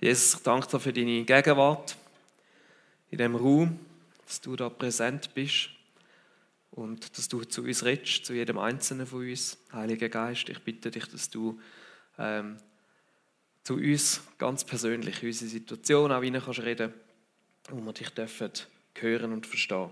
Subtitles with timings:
[0.00, 1.96] Jesus, ich danke dir für deine Gegenwart
[3.10, 3.78] in diesem Raum,
[4.24, 5.68] dass du da präsent bist
[6.70, 9.58] und dass du zu uns redest, zu jedem Einzelnen von uns.
[9.72, 11.60] Heiliger Geist, ich bitte dich, dass du
[12.16, 12.56] ähm,
[13.62, 16.94] zu uns ganz persönlich in unsere Situation auch rein kannst reden
[17.68, 18.52] wo wir dich dürfen
[18.94, 19.90] hören und verstehen.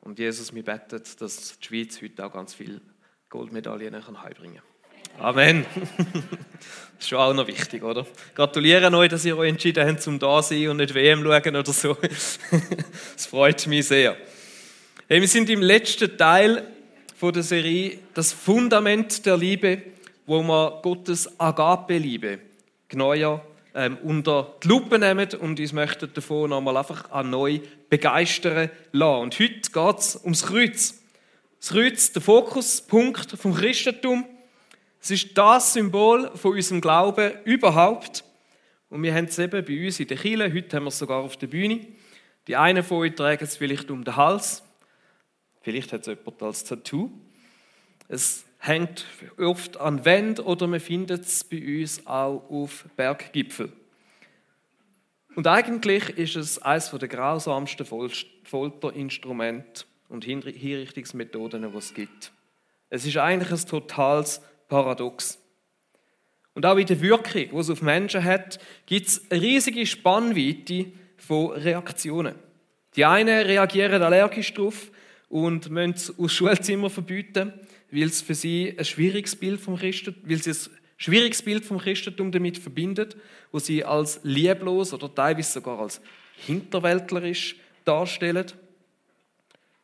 [0.00, 2.80] Und Jesus, wir beten, dass die Schweiz heute auch ganz viele
[3.28, 4.75] Goldmedaillen heimbringen kann.
[5.18, 5.64] Amen.
[5.74, 6.18] Das
[7.00, 8.06] ist schon auch noch wichtig, oder?
[8.34, 11.72] Gratuliere euch, dass ihr euch entschieden habt, zum da sein und nicht WM schauen oder
[11.72, 11.96] so.
[13.14, 14.16] Das freut mich sehr.
[15.08, 16.66] Hey, wir sind im letzten Teil
[17.16, 19.82] von der Serie Das Fundament der Liebe,
[20.26, 22.38] wo wir Gottes Agape-Liebe
[22.88, 23.44] genauer
[23.74, 29.22] ähm, unter die Lupe nehmen und uns möchten davon nochmal einfach an neu begeistern lassen.
[29.22, 31.02] Und heute geht es ums Kreuz.
[31.60, 34.24] Das Kreuz, der Fokuspunkt vom Christentum.
[35.06, 38.24] Es ist das Symbol von unserem Glauben überhaupt.
[38.90, 41.22] Und wir haben es eben bei uns in der Kirche, heute haben wir es sogar
[41.22, 41.86] auf der Bühne.
[42.48, 44.64] Die einen von euch tragen es vielleicht um den Hals,
[45.60, 47.12] vielleicht hat es jemand als Tattoo.
[48.08, 49.06] Es hängt
[49.38, 53.72] oft an Wänden oder man findet es bei uns auch auf Berggipfeln.
[55.36, 57.86] Und eigentlich ist es eines der grausamsten
[58.42, 62.32] Folterinstrumente und Hinrichtungsmethoden, die es gibt.
[62.90, 65.38] Es ist eigentlich ein totales paradox.
[66.54, 70.86] Und auch in der Wirkung, die es auf Menschen hat, gibt es eine riesige Spannweite
[71.16, 72.34] von Reaktionen.
[72.96, 74.90] Die einen reagieren allergisch darauf
[75.28, 77.52] und müssen es aus Schulzimmer verbieten,
[77.90, 80.56] weil es für sie ein schwieriges Bild vom Christentum, weil sie ein
[80.96, 83.16] schwieriges Bild vom Christentum damit verbindet,
[83.52, 86.00] wo sie als lieblos oder teilweise sogar als
[86.36, 88.46] hinterwäldlerisch darstellen.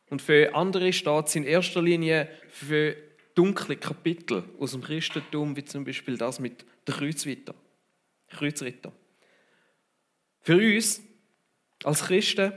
[0.09, 2.95] Und für andere steht es in erster Linie für
[3.35, 7.53] dunkle Kapitel aus dem Christentum, wie zum Beispiel das mit der Kreuzritter.
[8.29, 8.91] Kreuzritter.
[10.41, 11.01] Für uns
[11.83, 12.53] als Christen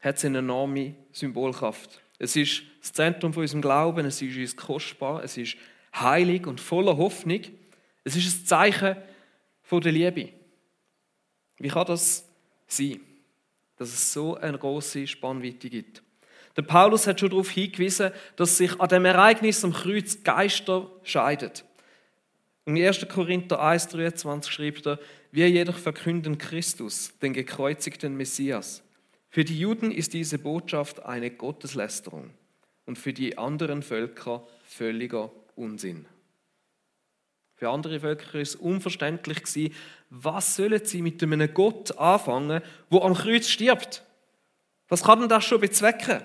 [0.00, 2.00] hat es eine enorme Symbolkraft.
[2.18, 5.56] Es ist das Zentrum von unserem Glauben, es ist uns kostbar, es ist
[5.94, 7.40] heilig und voller Hoffnung.
[8.04, 8.96] Es ist ein Zeichen
[9.62, 10.30] von der Liebe.
[11.58, 12.28] Wie kann das
[12.66, 13.00] sein,
[13.76, 16.03] dass es so eine große Spannweite gibt?
[16.56, 21.50] Der Paulus hat schon darauf hingewiesen, dass sich an dem Ereignis am Kreuz Geister scheiden.
[22.66, 23.08] Im 1.
[23.08, 24.98] Korinther 1,23 schreibt er,
[25.32, 28.82] wir jedoch verkünden Christus, den gekreuzigten Messias.
[29.28, 32.30] Für die Juden ist diese Botschaft eine Gotteslästerung
[32.86, 36.06] und für die anderen Völker völliger Unsinn.
[37.56, 39.74] Für andere Völker ist es unverständlich gewesen,
[40.10, 44.04] was sollen sie mit einem Gott anfangen, wo am Kreuz stirbt?
[44.88, 46.22] Was kann denn das schon bezwecken?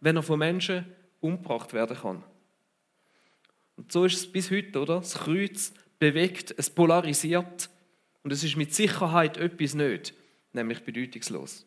[0.00, 0.86] Wenn er von Menschen
[1.20, 2.24] umgebracht werden kann.
[3.76, 4.96] Und so ist es bis heute, oder?
[4.96, 7.70] Das Kreuz bewegt, es polarisiert
[8.22, 10.14] und es ist mit Sicherheit etwas nicht,
[10.52, 11.64] nämlich bedeutungslos.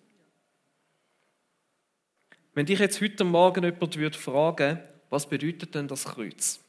[2.53, 6.59] Wenn dich jetzt heute Morgen jemand würde fragen, was bedeutet denn das Kreuz?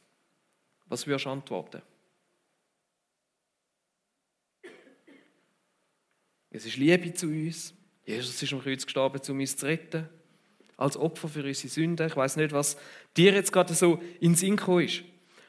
[0.87, 1.81] Was würdest du antworten?
[6.49, 7.73] Es ist Liebe zu uns.
[8.05, 10.07] Jesus ist am Kreuz gestorben, um uns zu retten
[10.83, 12.07] als Opfer für unsere Sünden.
[12.07, 12.77] Ich weiß nicht, was
[13.15, 15.03] dir jetzt gerade so in den Sinn ist.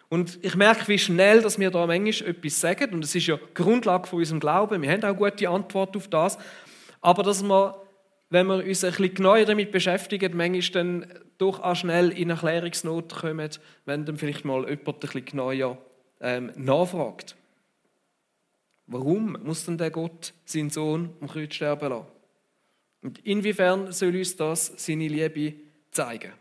[0.09, 2.95] Und ich merke, wie schnell dass wir da manchmal etwas sagen.
[2.95, 4.81] Und es ist ja Grundlage von unserem Glauben.
[4.81, 6.39] Wir haben auch gute Antwort auf das.
[7.00, 7.83] Aber dass wir,
[8.31, 11.06] wenn wir uns ein bisschen genauer damit beschäftigen, manchmal dann
[11.39, 13.50] doch auch schnell in Erklärungsnot kommen,
[13.87, 15.78] wenn dann vielleicht mal jemand ein bisschen genauer
[16.21, 17.34] ähm, nachfragt.
[18.87, 22.14] Warum muss denn der Gott seinen Sohn am Kreuz sterben lassen?
[23.05, 25.53] Und inwiefern soll uns das seine Liebe
[25.91, 26.33] zeigen?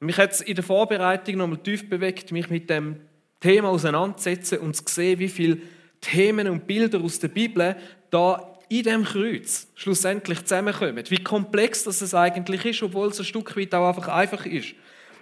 [0.00, 2.96] Und mich hat es in der Vorbereitung nochmal tief bewegt, mich mit dem
[3.38, 5.58] Thema auseinanderzusetzen und zu sehen, wie viele
[6.00, 7.76] Themen und Bilder aus der Bibel
[8.10, 11.04] da in dem Kreuz schlussendlich zusammenkommen.
[11.06, 14.74] Wie komplex das eigentlich ist, obwohl es ein Stück weit auch einfach einfach ist.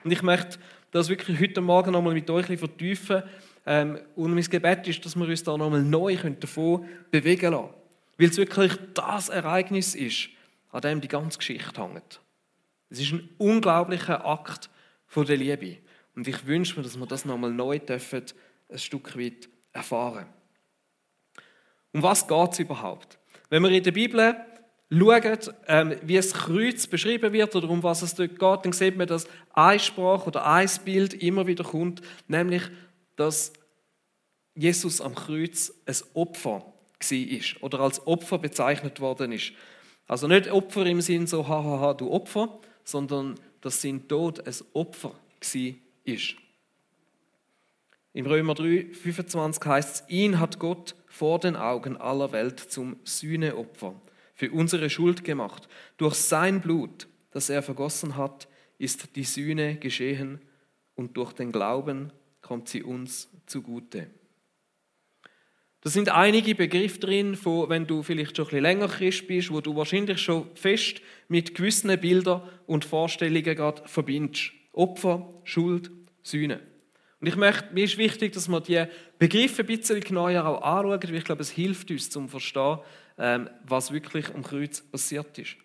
[0.05, 0.59] Und ich möchte
[0.93, 3.25] das wirklich heute Morgen nochmal mit euch vertiefen.
[3.67, 7.82] Ähm, und mein Gebet ist, dass wir uns da nochmal neu davon bewegen lassen
[8.19, 10.29] weil es wirklich das Ereignis ist,
[10.71, 12.21] an dem die ganze Geschichte hängt.
[12.89, 14.71] Es ist ein unglaublicher Akt
[15.07, 15.79] von der Liebe.
[16.15, 18.25] Und ich wünsche mir, dass wir das nochmal neu dürfen,
[18.69, 20.27] ein Stück weit erfahren.
[21.93, 23.19] Um was geht es überhaupt?
[23.49, 24.37] Wenn wir in der Bibel
[24.91, 28.97] schauen, ähm, wie das Kreuz beschrieben wird oder um was es dort geht, dann sieht
[28.97, 32.63] man, dass ein Sprach oder ein Bild immer wieder kommt, nämlich,
[33.17, 33.53] dass
[34.55, 39.53] Jesus am Kreuz ein Opfer war oder als Opfer bezeichnet worden ist.
[40.07, 45.11] Also nicht Opfer im Sinn so, hahaha, du Opfer, sondern dass sein Tod ein Opfer
[45.11, 46.15] war.
[48.15, 52.97] Im Römer 3, 25 heißt es, ihn hat Gott vor den Augen aller Welt zum
[53.05, 53.95] Sühneopfer
[54.35, 55.69] für unsere Schuld gemacht.
[55.97, 60.41] Durch sein Blut, das er vergossen hat, ist die Sühne geschehen
[60.95, 62.13] und durch den Glauben
[62.43, 64.11] kommt sie uns zugute.
[65.85, 69.51] Da sind einige Begriffe drin, von, wenn du vielleicht schon ein bisschen länger Christ bist,
[69.51, 74.53] wo du wahrscheinlich schon fest mit gewissen Bildern und Vorstellungen gerade verbindest.
[74.73, 75.91] Opfer, Schuld,
[76.23, 76.61] Sühne.
[77.21, 78.85] Und ich möchte, mir ist wichtig, dass wir die
[79.19, 82.79] Begriffe ein bisschen genauer auch anschauen, weil ich glaube, es hilft uns zum Verstehen,
[83.19, 85.57] ähm, was wirklich am Kreuz passiert ist.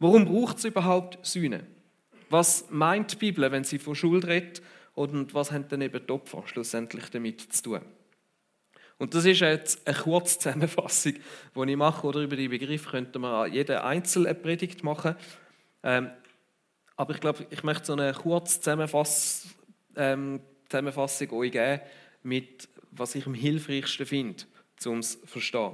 [0.00, 1.64] Warum braucht es überhaupt Sühne?
[2.30, 4.60] Was meint die Bibel, wenn sie von Schuld redet?
[4.94, 7.80] Und was haben dann eben die Opfer schlussendlich damit zu tun?
[9.02, 11.14] Und das ist jetzt eine kurze Zusammenfassung,
[11.56, 12.06] die ich mache.
[12.06, 15.16] Oder über die Begriffe könnte man jede einzelne Predigt machen.
[15.82, 16.10] Ähm,
[16.94, 19.48] aber ich glaube, ich möchte so eine kurze Zusammenfass,
[19.96, 20.38] ähm,
[20.68, 21.80] Zusammenfassung euch geben,
[22.22, 24.44] mit was ich am hilfreichsten finde,
[24.86, 25.72] um es zu verstehen.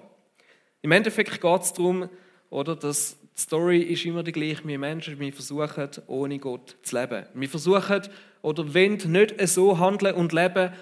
[0.80, 2.08] Im Endeffekt geht es darum,
[2.48, 4.66] oder, dass die Story ist immer die gleiche.
[4.66, 7.26] Wir Menschen, wir versuchen, ohne Gott zu leben.
[7.34, 8.08] Wir versuchen
[8.40, 10.72] oder wollen nicht so handeln und leben,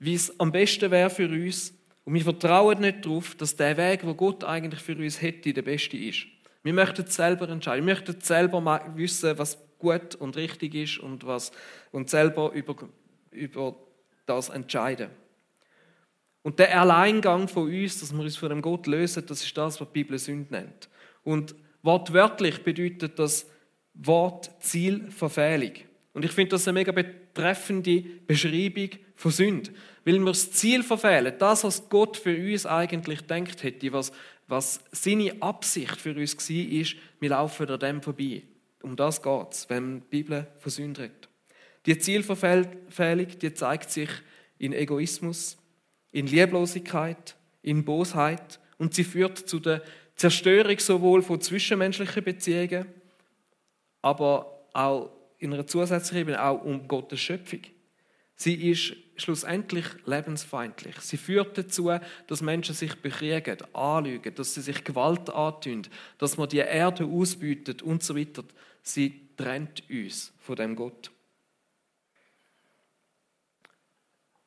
[0.00, 1.74] wie es am besten wäre für uns.
[2.04, 5.62] Und wir vertrauen nicht darauf, dass der Weg, wo Gott eigentlich für uns hätte, der
[5.62, 6.26] beste ist.
[6.62, 7.86] Wir möchten selber entscheiden.
[7.86, 11.52] Wir möchten selber wissen, was gut und richtig ist und, was,
[11.90, 12.76] und selber über,
[13.30, 13.76] über
[14.26, 15.10] das entscheiden.
[16.42, 19.80] Und der Alleingang von uns, dass wir uns von dem Gott lösen, das ist das,
[19.80, 20.88] was die Bibel Sünde nennt.
[21.22, 23.48] Und wortwörtlich bedeutet das
[23.94, 25.72] Wort Zielverfehlung.
[26.14, 29.70] Und ich finde das eine mega betreffende Beschreibung von Sünde.
[30.04, 34.12] Weil wir das Ziel verfehlen, das, was Gott für uns eigentlich denkt hätte, was,
[34.48, 38.42] was seine Absicht für uns war, ist, wir laufen an dem vorbei.
[38.82, 41.28] Um das geht es, wenn die Bibel von Sünde redet.
[41.86, 44.10] Die Zielverfehlung, die zeigt sich
[44.58, 45.56] in Egoismus,
[46.10, 49.82] in Lieblosigkeit, in Bosheit und sie führt zu der
[50.16, 52.86] Zerstörung sowohl von zwischenmenschlichen Beziehungen,
[54.02, 57.60] aber auch in einer zusätzlichen Ebene auch um Gottes Schöpfung.
[58.36, 60.96] Sie ist schlussendlich lebensfeindlich.
[61.00, 61.90] Sie führt dazu,
[62.26, 65.82] dass Menschen sich bekriegen, anlügen, dass sie sich Gewalt antun,
[66.18, 68.44] dass man die Erde ausbütet und so weiter.
[68.82, 71.10] Sie trennt uns von dem Gott.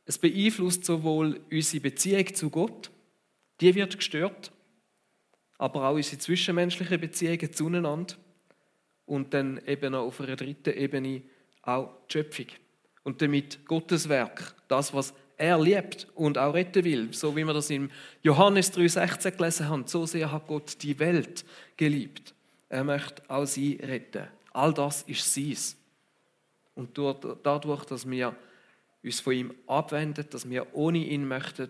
[0.06, 2.92] Es beeinflusst sowohl unsere Beziehung zu Gott,
[3.60, 4.52] die wird gestört,
[5.58, 8.16] aber auch unsere zwischenmenschlichen Beziehungen zueinander
[9.06, 11.24] und dann eben auf einer dritten Ebene
[11.62, 12.48] auch die Schöpfung.
[13.04, 17.54] Und damit Gottes Werk, das, was er liebt und auch retten will, so wie wir
[17.54, 17.92] das in
[18.22, 21.44] Johannes 3,16 gelesen haben, so sehr hat Gott die Welt
[21.76, 22.34] geliebt.
[22.70, 24.28] Er möchte auch sie retten.
[24.52, 25.78] All das ist sie's.
[26.74, 28.36] Und dadurch, dass wir
[29.04, 31.70] uns von ihm abwenden, dass wir ohne ihn möchten,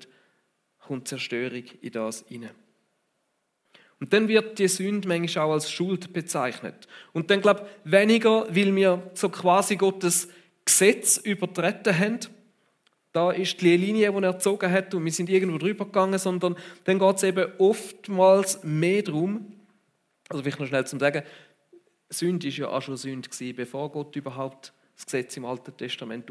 [0.80, 2.52] kommt Zerstörung in das hinein.
[4.00, 6.88] Und dann wird die Sünde manchmal auch als Schuld bezeichnet.
[7.14, 10.28] Und dann glaube ich weniger, weil wir so quasi Gottes
[10.66, 12.20] Gesetz übertreten haben.
[13.16, 16.58] Da ist die Linie, die er gezogen hat und wir sind irgendwo drüber gegangen, sondern
[16.84, 19.54] dann geht es eben oftmals mehr darum,
[20.28, 21.24] also vielleicht noch schnell zum Sagen,
[22.10, 26.30] Sünde ist ja auch schon Sünde gewesen, bevor Gott überhaupt das Gesetz im Alten Testament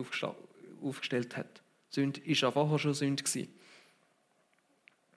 [0.82, 1.62] aufgestellt hat.
[1.88, 3.48] Sünde ist ja vorher schon Sünde gewesen.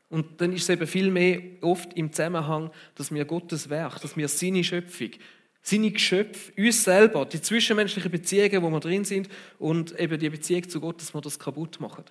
[0.09, 4.15] Und dann ist es eben viel mehr oft im Zusammenhang, dass wir Gottes Werk, dass
[4.15, 5.09] wir seine Schöpfung,
[5.67, 9.27] seine Geschöpfe, uns selber, die zwischenmenschlichen Beziehungen, wo wir drin sind
[9.59, 12.05] und eben die Beziehung zu Gott, dass wir das kaputt machen.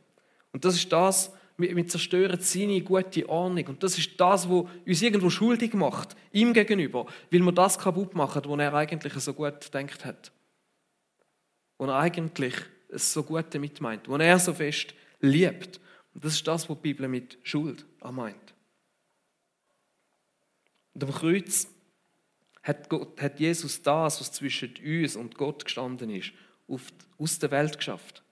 [0.52, 3.66] Und das ist das, wir zerstören seine gute Ordnung.
[3.68, 8.14] Und das ist das, was uns irgendwo schuldig macht, ihm gegenüber, weil wir das kaputt
[8.14, 10.32] machen, was er eigentlich so gut gedacht hat.
[11.78, 12.54] Und er eigentlich
[12.90, 15.80] es so gut damit meint, wo er so fest liebt.
[16.12, 18.54] Und das ist das, was die Bibel mit Schuld meint.
[20.92, 21.68] Und am Kreuz
[22.66, 26.32] hat, Gott, hat Jesus das, was zwischen uns und Gott gestanden ist,
[27.16, 28.24] aus der Welt geschafft.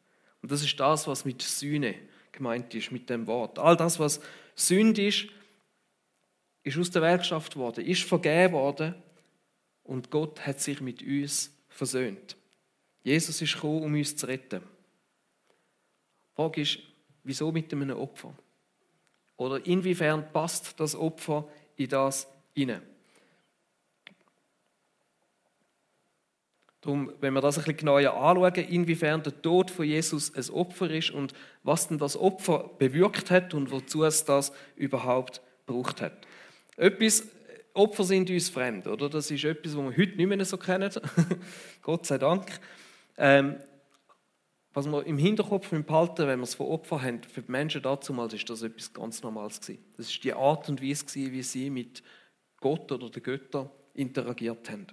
[0.42, 1.94] Und das ist das, was mit Sühne
[2.32, 3.60] gemeint ist, mit dem Wort.
[3.60, 4.20] All das, was
[4.56, 5.26] Sünde ist,
[6.64, 8.96] ist aus der Welt geschafft worden, ist vergeben worden
[9.84, 12.36] und Gott hat sich mit uns versöhnt.
[13.04, 14.62] Jesus ist gekommen, um uns zu retten.
[14.62, 16.78] Die Frage ist,
[17.22, 18.34] wieso mit einem Opfer?
[19.36, 22.82] Oder inwiefern passt das Opfer in das hinein?
[26.84, 30.90] Darum, wenn wir das ein bisschen genauer anschauen, inwiefern der Tod von Jesus ein Opfer
[30.90, 36.26] ist und was denn das Opfer bewirkt hat und wozu es das überhaupt braucht hat.
[36.76, 37.26] Etwas,
[37.72, 39.08] Opfer sind uns fremd, oder?
[39.08, 40.90] Das ist etwas, was wir heute nicht mehr so kennen.
[41.82, 42.60] Gott sei Dank.
[43.16, 43.56] Ähm,
[44.74, 48.34] was wir im Hinterkopf behalten, wenn wir es von Opfern haben, für die Menschen damals
[48.34, 49.82] ist das etwas ganz Normales gewesen.
[49.96, 52.02] Das ist die Art und Weise wie sie mit
[52.60, 54.86] Gott oder den Göttern interagiert haben.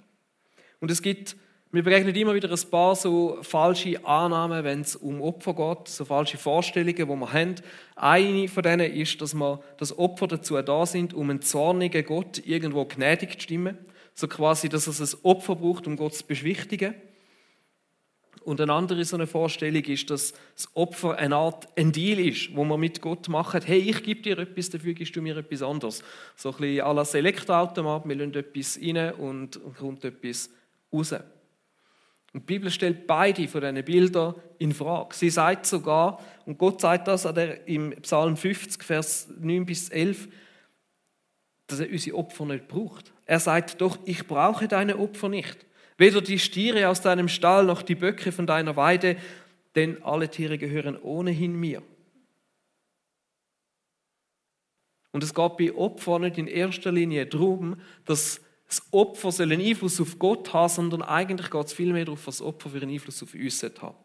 [0.79, 1.35] Und es gibt,
[1.73, 6.03] mir begegnen immer wieder ein paar so falsche Annahmen, wenn es um Opfer geht, so
[6.03, 7.55] falsche Vorstellungen, die wir haben.
[7.95, 12.45] Eine von denen ist, dass wir das Opfer dazu da sind, um einen zornigen Gott
[12.45, 13.77] irgendwo gnädig zu stimmen.
[14.13, 16.93] So quasi, dass es ein Opfer braucht, um Gott zu beschwichtigen.
[18.43, 22.53] Und eine andere so eine Vorstellung ist, dass das Opfer eine Art ein Deal ist,
[22.55, 25.61] wo man mit Gott macht, hey, ich gebe dir etwas, dafür gibst du mir etwas
[25.61, 26.03] anderes.
[26.35, 30.49] So ein bisschen à la Elektroautomat, wir lassen etwas rein und kommt etwas
[30.91, 31.15] raus.
[32.33, 35.15] Und die Bibel stellt beide von diesen Bildern in Frage.
[35.15, 37.25] Sie sagt sogar, und Gott sagt das
[37.65, 40.29] im Psalm 50, Vers 9 bis 11,
[41.67, 43.13] dass er unsere Opfer nicht braucht.
[43.25, 45.65] Er sagt doch, ich brauche deine Opfer nicht.
[45.97, 49.17] Weder die Stiere aus deinem Stall noch die Böcke von deiner Weide,
[49.75, 51.83] denn alle Tiere gehören ohnehin mir.
[55.11, 59.99] Und es geht bei Opfern nicht in erster Linie darum, dass das Opfer einen Einfluss
[59.99, 63.21] auf Gott haben, sondern eigentlich geht es vielmehr darauf, was das Opfer für einen Einfluss
[63.21, 63.95] auf uns hat.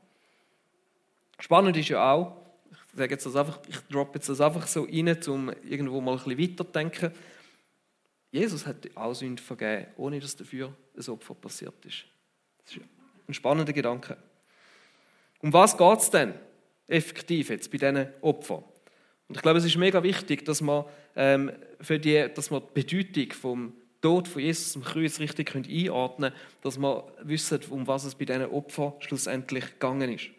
[1.39, 2.37] Spannend ist ja auch,
[2.73, 6.19] ich sage jetzt das einfach, ich droppe jetzt das einfach so rein, um irgendwo mal
[6.19, 7.13] ein bisschen weiterzudenken.
[8.33, 12.05] Jesus hat auch Sünde vergeben, ohne dass dafür ein Opfer passiert ist.
[12.65, 12.83] Das ist
[13.29, 14.17] ein spannender Gedanke.
[15.43, 16.35] Um was geht es denn
[16.89, 18.65] effektiv jetzt bei diesen Opfern?
[19.29, 22.83] Und ich glaube, es ist mega wichtig, dass man, ähm, für die, dass man die
[22.83, 28.05] Bedeutung vom Tod von Jesus am Kreuz richtig einordnen können, dass man wissen, um was
[28.05, 30.31] es bei diesen Opfern schlussendlich gegangen ist.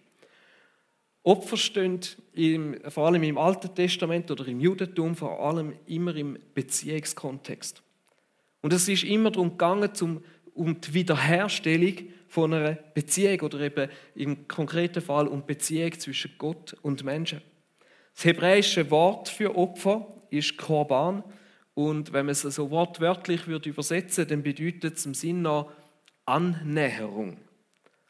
[1.23, 1.99] Opfer stehen
[2.33, 7.83] im, vor allem im Alten Testament oder im Judentum vor allem immer im Beziehungskontext.
[8.61, 10.23] Und es ist immer darum gegangen, zum,
[10.53, 11.95] um die Wiederherstellung
[12.29, 17.41] von einer Beziehung oder eben im konkreten Fall um Beziehung zwischen Gott und Menschen.
[18.15, 21.23] Das hebräische Wort für Opfer ist Korban
[21.77, 25.67] und wenn man es so wortwörtlich würde übersetzen, dann bedeutet es im Sinne
[26.25, 27.37] Annäherung.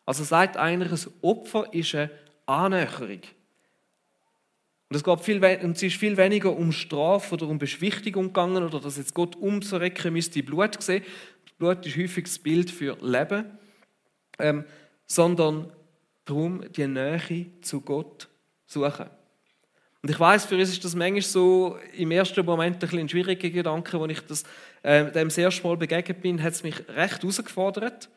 [0.05, 2.09] Also sagt eigentlich, ein Opfer ist eine
[2.45, 3.19] Annäherung.
[4.89, 8.79] Und es, geht viel, es ist viel weniger um Strafe oder um Beschwichtigung gegangen oder
[8.79, 11.03] dass jetzt Gott umzurecken müsste Blut sehen.
[11.57, 13.51] Blut ist häufig das Bild für Leben,
[14.39, 14.63] ähm,
[15.07, 15.74] sondern
[16.24, 18.29] darum, die Nähe zu Gott
[18.65, 19.16] suchen.
[20.01, 23.50] Und ich weiß, für uns ist das manchmal so im ersten Moment ein, ein schwieriger
[23.50, 24.44] Gedanke, als ich das,
[24.84, 28.10] äh, dem das erste Mal begegnet bin, hat es mich recht herausgefordert.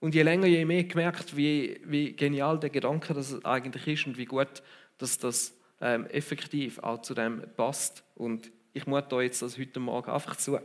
[0.00, 4.16] Und je länger, je mehr gemerkt, wie, wie genial der Gedanke das eigentlich ist und
[4.16, 4.62] wie gut
[5.02, 8.04] dass das ähm, effektiv auch zu dem passt.
[8.14, 10.60] Und ich muss da jetzt das heute Morgen einfach zu.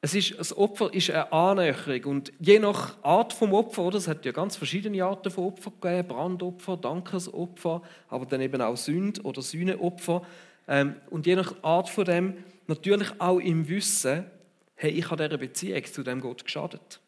[0.00, 4.06] Es ist, das Opfer ist eine Annäherung und je nach Art vom Opfer, oder, es
[4.06, 9.24] hat ja ganz verschiedene Arten von Opfer gegeben, Brandopfer, Dankesopfer, aber dann eben auch Sünd-
[9.24, 10.22] oder Sühneopfer.
[10.68, 14.26] Ähm, und je nach Art von dem natürlich auch im Wissen,
[14.74, 17.00] hey, ich habe dieser Beziehung zu dem Gott geschadet.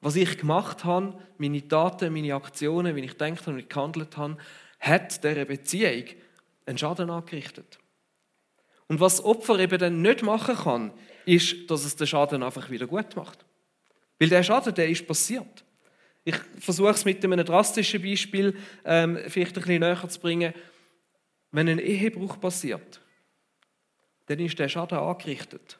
[0.00, 4.38] Was ich gemacht habe, meine Taten, meine Aktionen, wie ich gedacht habe und gehandelt habe,
[4.78, 6.04] hat dieser Beziehung
[6.66, 7.78] einen Schaden angerichtet.
[8.90, 10.92] Und was Opfer eben dann nicht machen kann,
[11.24, 13.46] ist, dass es den Schaden einfach wieder gut macht.
[14.18, 15.64] Weil der Schaden, der ist passiert.
[16.24, 20.52] Ich versuche es mit einem drastischen Beispiel ähm, vielleicht ein bisschen näher zu bringen.
[21.52, 23.00] Wenn ein Ehebruch passiert,
[24.26, 25.78] dann ist der Schaden angerichtet.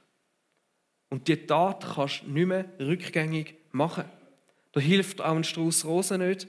[1.09, 4.05] Und die Tat kannst du nicht mehr rückgängig machen.
[4.71, 6.47] Da hilft auch ein Strauß Rosen nicht.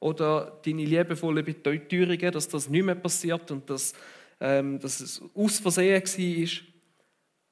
[0.00, 3.94] Oder deine liebevolle Beteuerungen, dass das nicht mehr passiert und dass,
[4.42, 6.66] ähm, dass es aus Versehen war.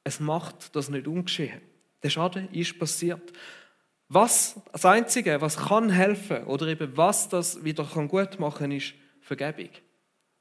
[0.02, 1.60] Es macht das nicht ungeschehen.
[2.02, 3.32] Der Schaden ist passiert.
[4.08, 8.94] Was, das Einzige, was kann helfen oder eben was das wieder kann gut machen ist
[9.20, 9.70] Vergebung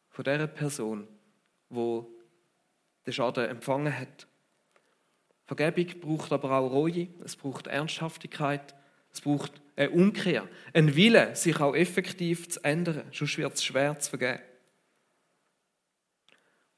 [0.09, 1.07] von der Person,
[1.69, 2.09] wo
[3.05, 4.25] den Schaden empfangen hat.
[5.45, 8.73] Vergebung braucht aber auch Reue, es braucht Ernsthaftigkeit,
[9.11, 13.99] es braucht eine Umkehr, ein Wille, sich auch effektiv zu ändern, sonst wird es schwer
[13.99, 14.48] zu vergeben.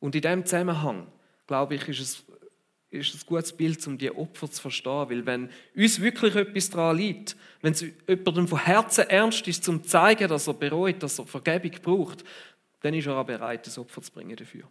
[0.01, 1.07] Und in diesem Zusammenhang,
[1.47, 2.23] glaube ich, ist es,
[2.89, 5.09] ist es ein gutes Bild, um die Opfer zu verstehen.
[5.09, 9.81] Weil wenn uns wirklich etwas daran liegt, wenn es jemandem von Herzen ernst ist, zum
[9.81, 12.25] zu zeigen, dass er bereut, dass er Vergebung braucht,
[12.81, 14.67] dann ist er auch bereit, das Opfer zu bringen dafür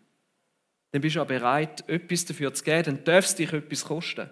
[0.91, 4.29] dann bist du auch bereit, etwas dafür zu geben, dann darf es dich etwas kosten.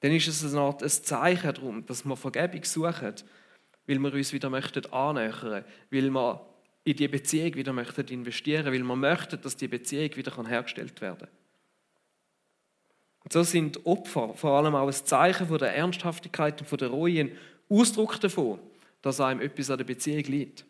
[0.00, 3.14] Dann ist es eine Art ein Zeichen darum, dass wir Vergebung suchen,
[3.86, 6.46] weil wir uns wieder möchten annähern, weil wir
[6.84, 11.20] in die Beziehung wieder möchten investieren, weil wir möchten, dass die Beziehung wieder hergestellt werden
[11.20, 11.28] kann.
[13.24, 16.88] Und so sind Opfer vor allem auch ein Zeichen von der Ernsthaftigkeit und von der
[16.88, 17.38] Reue, ein
[17.70, 18.60] Ausdruck davon,
[19.00, 20.66] dass einem etwas an der Beziehung liegt.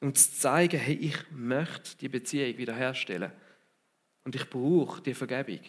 [0.00, 3.30] Und zu zeigen, hey, ich möchte die Beziehung wiederherstellen.
[4.24, 5.60] Und ich brauche die Vergebung.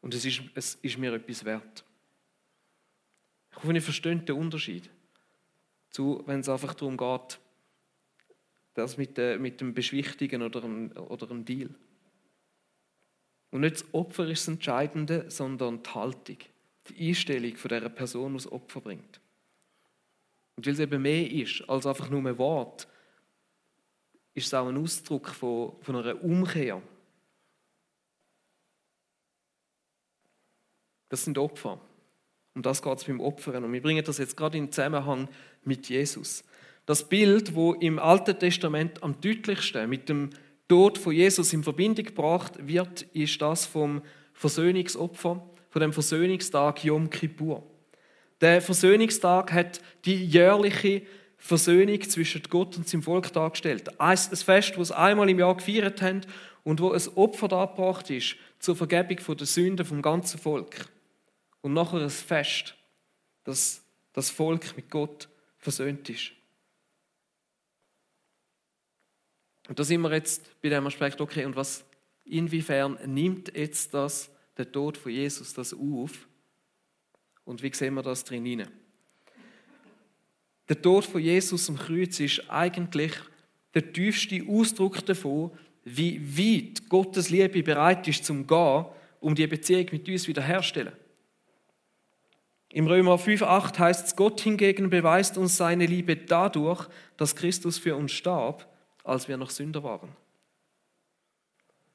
[0.00, 1.84] Und es ist, es ist mir etwas wert.
[3.52, 4.90] Ich hoffe, ihr versteht den Unterschied.
[5.90, 7.38] Zu, wenn es einfach darum geht,
[8.74, 11.70] das mit, äh, mit dem Beschwichtigen oder einem, oder einem Deal.
[13.50, 16.38] Und nicht das Opfer ist das Entscheidende, sondern die Haltung,
[16.88, 19.20] die Einstellung von der Person, die das Opfer bringt.
[20.56, 22.88] Und weil es eben mehr ist als einfach nur ein Wort,
[24.34, 26.80] ist es auch ein Ausdruck von, von einer Umkehr.
[31.10, 31.78] Das sind Opfer.
[32.54, 33.64] Um das geht es beim Opfern.
[33.64, 35.28] Und wir bringen das jetzt gerade in Zusammenhang
[35.64, 36.44] mit Jesus.
[36.84, 40.30] Das Bild, wo im Alten Testament am deutlichsten mit dem
[40.68, 47.08] Tod von Jesus in Verbindung gebracht wird, ist das vom Versöhnungsopfer, von dem Versöhnungstag Yom
[47.08, 47.62] Kippur.
[48.40, 51.02] Der Versöhnungstag hat die jährliche
[51.36, 54.00] Versöhnung zwischen Gott und seinem Volk dargestellt.
[54.00, 56.22] Ein Fest, das sie einmal im Jahr gefeiert haben
[56.64, 60.86] und wo ein Opfer dargebracht ist zur Vergebung der Sünden vom ganzen Volk.
[61.60, 62.74] Und nachher ein Fest,
[63.44, 66.32] dass das Volk mit Gott versöhnt ist.
[69.72, 71.82] Und da sind wir jetzt bei dem Aspekt, okay, und was,
[72.26, 76.28] inwiefern nimmt jetzt das, der Tod von Jesus, das auf?
[77.46, 78.68] Und wie sehen wir das drin hinein?
[80.68, 83.14] Der Tod von Jesus am Kreuz ist eigentlich
[83.72, 85.52] der tiefste Ausdruck davon,
[85.84, 88.84] wie weit Gottes Liebe bereit ist zum Gehen,
[89.20, 90.92] um die Beziehung mit uns wiederherzustellen.
[92.68, 96.86] Im Römer 5,8 heißt es, Gott hingegen beweist uns seine Liebe dadurch,
[97.16, 98.68] dass Christus für uns starb
[99.04, 100.14] als wir noch Sünder waren.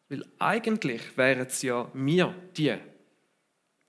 [0.10, 2.78] Weil eigentlich wären es ja wir die,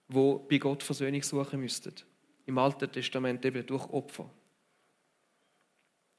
[0.09, 1.95] wo bei Gott Versöhnung suchen müssten.
[2.47, 4.29] Im Alten Testament eben durch Opfer.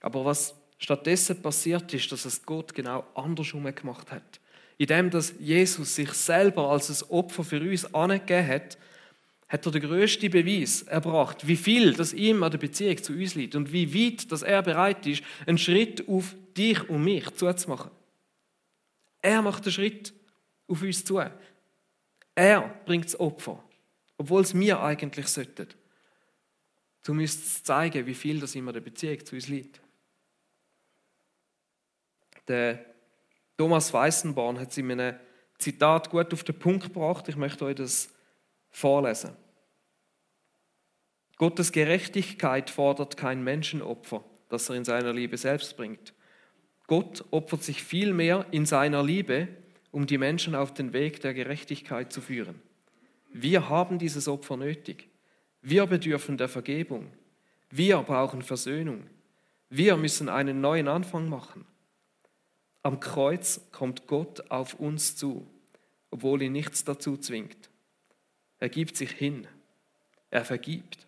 [0.01, 4.39] Aber was stattdessen passiert ist, dass es Gott genau andersrum gemacht hat.
[4.77, 8.77] Indem dass Jesus sich selber als ein Opfer für uns angegeben hat,
[9.49, 13.33] hat er den größten Beweis erbracht, wie viel das ihm an der Beziehung zu uns
[13.33, 17.91] liegt und wie weit dass er bereit ist, einen Schritt auf dich und mich zuzumachen.
[19.21, 20.13] Er macht den Schritt
[20.67, 21.19] auf uns zu.
[22.35, 23.63] Er bringt das Opfer,
[24.17, 25.67] obwohl es mir eigentlich sollten.
[27.03, 29.81] Du müsst zeigen, wie viel das ihm an der Beziehung zu uns liegt.
[32.47, 32.85] Der
[33.57, 35.19] Thomas Weissenborn hat es in einem
[35.57, 37.27] Zitat gut auf den Punkt gebracht.
[37.27, 38.09] Ich möchte euch das
[38.71, 39.31] vorlesen.
[41.37, 46.13] Gottes Gerechtigkeit fordert kein Menschenopfer, das er in seiner Liebe selbst bringt.
[46.87, 49.47] Gott opfert sich vielmehr in seiner Liebe,
[49.91, 52.61] um die Menschen auf den Weg der Gerechtigkeit zu führen.
[53.31, 55.07] Wir haben dieses Opfer nötig.
[55.61, 57.11] Wir bedürfen der Vergebung.
[57.69, 59.03] Wir brauchen Versöhnung.
[59.69, 61.65] Wir müssen einen neuen Anfang machen.
[62.81, 65.45] Am Kreuz kommt Gott auf uns zu,
[66.09, 67.68] obwohl ihn nichts dazu zwingt.
[68.59, 69.47] Er gibt sich hin.
[70.29, 71.07] Er vergibt.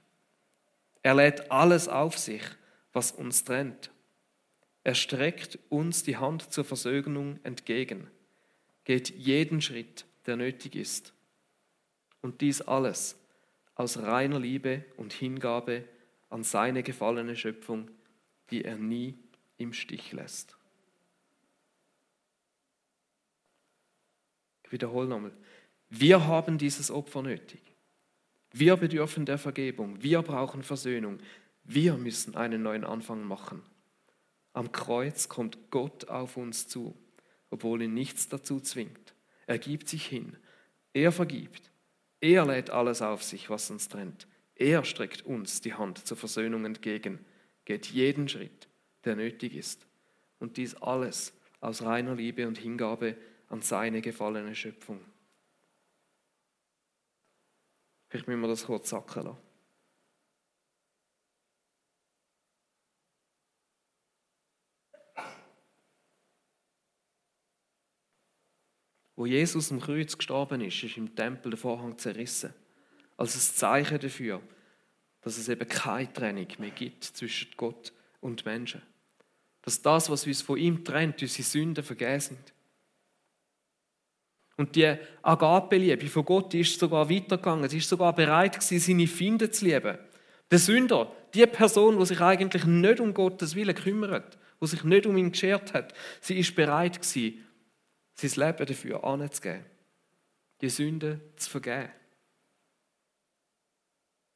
[1.04, 2.44] Er lädt alles auf sich,
[2.94, 3.92] was uns trennt.
[4.84, 8.10] Er streckt uns die Hand zur Versöhnung entgegen,
[8.84, 11.14] geht jeden Schritt, der nötig ist.
[12.22, 13.20] Und dies alles
[13.76, 15.88] aus reiner Liebe und Hingabe
[16.30, 17.90] an seine gefallene Schöpfung,
[18.50, 19.18] die er nie
[19.58, 20.58] im Stich lässt.
[24.64, 25.34] Ich wiederhole nochmal.
[25.94, 27.60] Wir haben dieses Opfer nötig.
[28.54, 30.02] Wir bedürfen der Vergebung.
[30.02, 31.20] Wir brauchen Versöhnung.
[31.66, 33.62] Wir müssen einen neuen Anfang machen.
[34.54, 36.96] Am Kreuz kommt Gott auf uns zu,
[37.50, 39.14] obwohl ihn nichts dazu zwingt.
[39.48, 40.38] Er gibt sich hin.
[40.94, 41.70] Er vergibt.
[42.22, 44.28] Er lädt alles auf sich, was uns trennt.
[44.56, 47.20] Er streckt uns die Hand zur Versöhnung entgegen,
[47.66, 48.70] geht jeden Schritt,
[49.04, 49.86] der nötig ist.
[50.40, 53.18] Und dies alles aus reiner Liebe und Hingabe
[53.50, 55.02] an seine gefallene Schöpfung.
[58.12, 59.38] Vielleicht müssen wir das kurz sacken lassen.
[69.16, 72.54] Wo Jesus am Kreuz gestorben ist, ist im Tempel der Vorhang zerrissen.
[73.16, 74.42] Als ein Zeichen dafür,
[75.22, 78.82] dass es eben keine Trennung mehr gibt zwischen Gott und Menschen.
[79.62, 82.54] Dass das, was uns von ihm trennt, unsere Sünden vergeben sind.
[84.58, 87.70] Und die Agape-Liebe von Gott ist sogar weitergegangen.
[87.70, 89.98] Sie ist sogar bereit seine Feinde zu lieben.
[90.52, 95.06] Der Sünder, die Person, die sich eigentlich nicht um Gottes Willen kümmert, die sich nicht
[95.06, 97.44] um ihn geschert hat, sie ist bereit sein
[98.16, 99.66] Leben dafür anzugeben.
[100.62, 101.90] Die Sünde zu vergeben.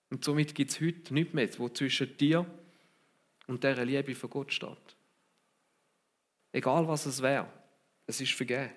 [0.09, 2.45] Und somit gibt es heute nichts mehr, wo zwischen dir
[3.47, 4.95] und dieser Liebe von Gott steht.
[6.51, 7.51] Egal was es wäre,
[8.07, 8.71] es ist vergeben.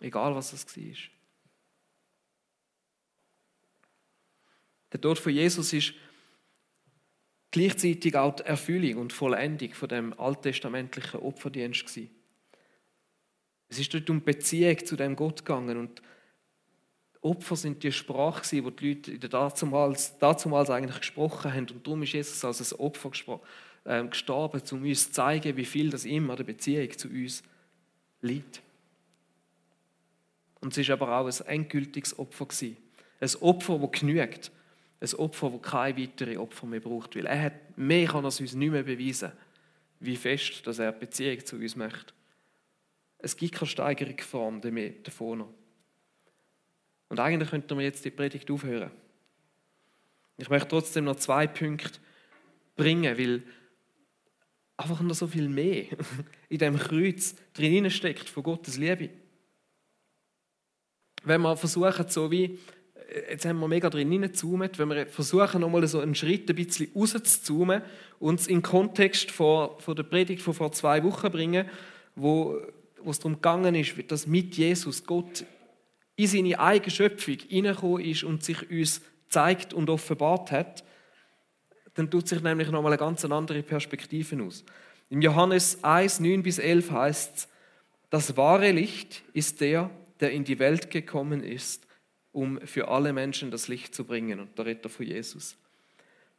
[0.00, 0.94] Egal was es war.
[4.92, 5.94] Der Tod von Jesus ist
[7.50, 11.98] gleichzeitig auch die Erfüllung und Vollendung von dem alttestamentlichen Opferdienst.
[13.68, 16.02] Es ist dort um Beziehung zu dem Gott gegangen und
[17.22, 21.68] Opfer sind die Sprache, die die Leute dazumals, dazumals eigentlich gesprochen haben.
[21.68, 23.40] Und darum ist Jesus als ein Opfer
[23.84, 27.42] ähm, gestorben, um uns zu zeigen, wie viel das immer der Beziehung zu uns
[28.22, 28.62] liegt.
[30.60, 32.76] Und es ist aber auch ein endgültiges Opfer gewesen.
[33.20, 34.52] Ein Opfer, das genügt.
[35.00, 37.16] Ein Opfer, das keine weiteren Opfer mehr braucht.
[37.16, 39.32] Weil er hat, mehr kann er uns nicht mehr beweisen,
[40.00, 42.12] wie fest dass er Beziehung zu uns möchte.
[43.18, 45.44] Es gibt keine Steigerung von mehr davon.
[47.08, 48.90] Und eigentlich könnten wir jetzt die Predigt aufhören.
[50.38, 51.98] Ich möchte trotzdem noch zwei Punkte
[52.76, 53.42] bringen, weil
[54.76, 55.84] einfach noch so viel mehr
[56.48, 59.10] in dem Kreuz drin steckt von Gottes Liebe.
[61.22, 62.58] Wenn wir versuchen, so wie,
[63.30, 66.88] jetzt haben wir mega drin hineingezoomt, wenn wir versuchen, nochmal so einen Schritt ein bisschen
[66.94, 67.82] rauszuzoomen
[68.18, 71.68] und es in den Kontext von, von der Predigt von vor zwei Wochen bringen,
[72.14, 72.58] wo,
[73.02, 75.44] wo es darum gegangen ist, dass mit Jesus Gott
[76.16, 80.84] in seine eigene Schöpfung hineingekommen ist und sich uns zeigt und offenbart hat,
[81.94, 84.64] dann tut sich nämlich nochmal eine ganz andere Perspektive aus.
[85.08, 87.48] Im Johannes 1, 9 bis 11 heißt es,
[88.10, 91.86] das wahre Licht ist der, der in die Welt gekommen ist,
[92.32, 94.40] um für alle Menschen das Licht zu bringen.
[94.40, 95.56] Und der Retter von Jesus.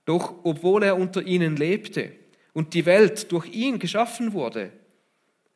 [0.06, 2.14] Doch obwohl er unter ihnen lebte
[2.54, 4.72] und die Welt durch ihn geschaffen wurde,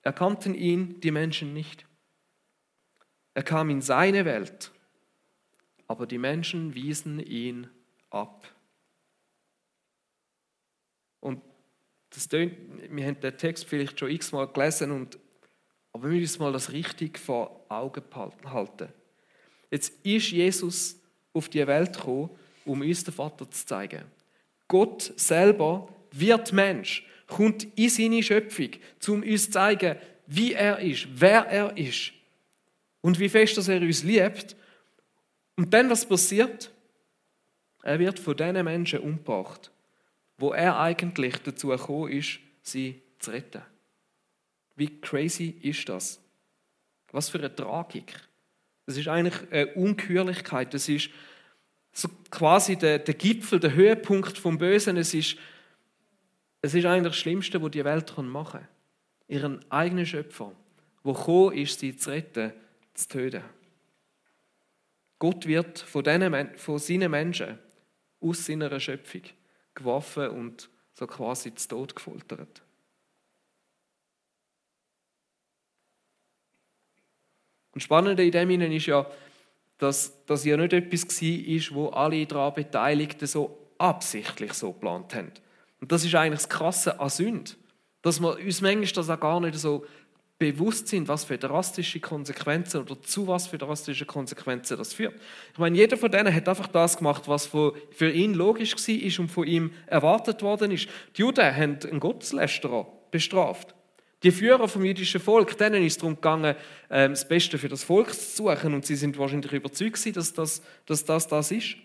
[0.02, 1.86] erkannten ihn die Menschen nicht.
[3.34, 4.72] Er kam in seine Welt,
[5.88, 7.68] aber die Menschen wiesen ihn
[8.10, 8.48] ab.
[11.20, 11.42] Und
[12.12, 12.56] das tönt,
[12.90, 15.20] wir haben den Text vielleicht schon x-mal gelesen, und,
[15.96, 18.04] aber wir müssen mal das richtig vor Augen
[18.44, 18.90] halten.
[19.72, 21.00] Jetzt ist Jesus
[21.32, 22.32] auf die Welt gekommen,
[22.66, 24.04] um uns den Vater zu zeigen.
[24.68, 28.72] Gott selber wird Mensch, kommt in seine Schöpfung,
[29.08, 29.96] um uns zu zeigen,
[30.28, 32.12] wie er ist, wer er ist
[33.00, 34.58] und wie fest dass er uns liebt.
[35.56, 36.72] Und dann, was passiert?
[37.84, 39.72] Er wird von diesen Menschen umgebracht,
[40.40, 43.62] wo er eigentlich dazu gekommen ist, sie zu retten.
[44.76, 46.20] Wie crazy ist das?
[47.12, 48.14] Was für eine Tragik.
[48.86, 50.74] Das ist eigentlich eine Unkürlichkeit.
[50.74, 51.10] Das ist
[51.92, 54.98] so quasi der, der Gipfel, der Höhepunkt vom Bösen.
[54.98, 55.38] Es ist,
[56.62, 58.68] es ist eigentlich das Schlimmste, was die Welt machen kann.
[59.28, 60.52] Ihren eigenen Schöpfer,
[61.04, 62.54] wo gekommen ist, sie zu retten
[62.94, 63.44] zu töten.
[65.20, 67.58] Gott wird von, denen, von seinen Menschen
[68.20, 69.22] aus seiner Schöpfung
[69.74, 72.65] geworfen und so quasi zu Tod gefoltert.
[77.76, 79.06] Und spannend in dem ist ja,
[79.78, 85.32] dass das ja nicht etwas war, wo alle daran Beteiligten so absichtlich so geplant haben.
[85.82, 87.52] Und das ist eigentlich das Krasse an Sünde,
[88.02, 89.86] dass wir uns manchmal das auch gar nicht so
[90.38, 95.16] bewusst sind, was für drastische Konsequenzen oder zu was für drastische Konsequenzen das führt.
[95.54, 99.30] Ich meine, jeder von denen hat einfach das gemacht, was für ihn logisch war und
[99.30, 100.88] von ihm erwartet worden ist.
[101.16, 103.75] Die Juden haben einen Gotteslästerer bestraft.
[104.26, 106.56] Die Führer vom jüdischen Volk, denen ist es darum gegangen,
[106.90, 110.64] ähm, das Beste für das Volk zu suchen und sie sind wahrscheinlich überzeugt dass das
[110.88, 111.76] dass das, das ist.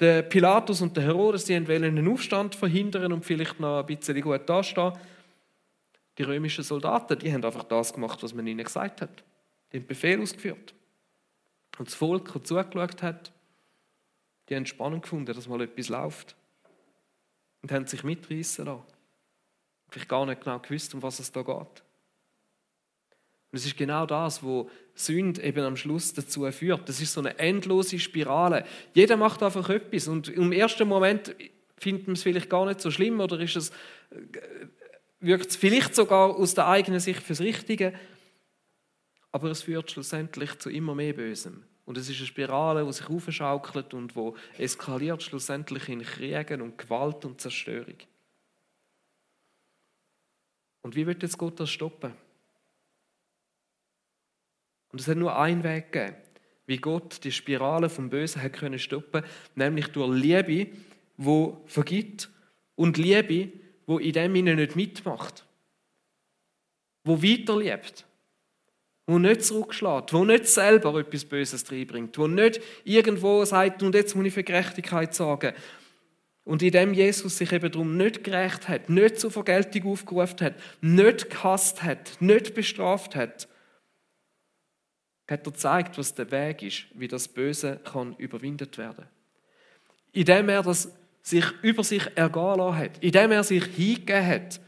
[0.00, 4.20] Der Pilatus und der Herodes, die wollen einen Aufstand verhindern und vielleicht noch ein bisschen
[4.20, 4.94] gut dastehen.
[6.18, 9.22] Die römischen Soldaten, die haben einfach das gemacht, was man ihnen gesagt hat.
[9.72, 10.74] Die haben Befehl ausgeführt.
[11.78, 13.30] Und das Volk, das zugeschaut hat,
[14.48, 16.34] die haben spannend gefunden, dass mal etwas läuft.
[17.62, 18.82] Und haben sich mitreißen lassen.
[19.92, 21.82] Vielleicht gar nicht genau gewusst, um was es da geht.
[23.52, 26.88] Und es ist genau das, wo Sünde eben am Schluss dazu führt.
[26.88, 28.64] Das ist so eine endlose Spirale.
[28.94, 31.36] Jeder macht einfach etwas und im ersten Moment
[31.76, 33.70] findet man es vielleicht gar nicht so schlimm oder ist es
[35.20, 37.92] wirkt es vielleicht sogar aus der eigenen Sicht fürs Richtige,
[39.30, 41.64] aber es führt schlussendlich zu immer mehr Bösem.
[41.84, 46.78] Und es ist eine Spirale, die sich aufschaukelt und wo eskaliert schlussendlich in Kriegen und
[46.78, 47.96] Gewalt und Zerstörung.
[50.82, 52.12] Und wie wird jetzt Gott das stoppen?
[54.90, 56.16] Und es hat nur einen Weg gegeben,
[56.66, 60.70] wie Gott die Spirale vom Bösen hat können stoppen, nämlich durch Liebe,
[61.16, 62.30] wo vergibt
[62.74, 63.52] und Liebe,
[63.86, 65.46] wo in dem Sinne nicht mitmacht.
[67.04, 68.04] wo weiterlebt,
[69.06, 74.14] wo nicht zurückschlägt, wo nicht selber etwas Böses reinbringt, wo nicht irgendwo sagt, und jetzt
[74.14, 75.52] muss ich für Gerechtigkeit sorgen.
[76.44, 80.54] Und in dem Jesus sich eben darum nicht gerecht hat, nicht zur Vergeltung aufgerufen hat,
[80.80, 83.48] nicht gehasst hat, nicht bestraft hat,
[85.28, 89.06] hat er gezeigt, was der Weg ist, wie das Böse kann überwindet werden.
[90.12, 94.60] Indem er das sich über sich ergehen lassen hat, indem er sich hingegeben hat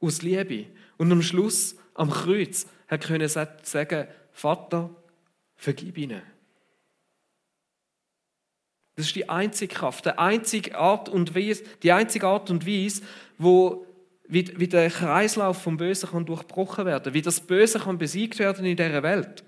[0.00, 0.66] aus Liebe
[0.98, 4.90] und am Schluss am Kreuz hat können sagen, Vater,
[5.56, 6.22] vergib ihnen.
[8.94, 13.02] Das ist die einzige Kraft, die einzige Art und Weise, die einzige Art und Weise,
[13.38, 13.86] wo
[14.24, 18.64] wie, wie der Kreislauf vom Bösen kann durchbrochen werden, wie das Böse kann besiegt werden
[18.64, 19.44] in dieser Welt.